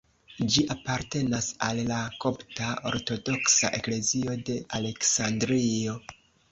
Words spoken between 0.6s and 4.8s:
apartenas al la Kopta Ortodoksa Eklezio de